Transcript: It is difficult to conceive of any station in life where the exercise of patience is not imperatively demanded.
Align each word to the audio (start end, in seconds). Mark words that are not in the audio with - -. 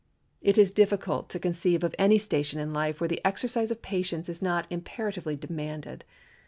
It 0.41 0.57
is 0.57 0.71
difficult 0.71 1.29
to 1.29 1.39
conceive 1.39 1.83
of 1.83 1.93
any 1.99 2.17
station 2.17 2.59
in 2.59 2.73
life 2.73 2.99
where 2.99 3.07
the 3.07 3.23
exercise 3.23 3.69
of 3.69 3.83
patience 3.83 4.29
is 4.29 4.41
not 4.41 4.65
imperatively 4.71 5.35
demanded. 5.35 6.05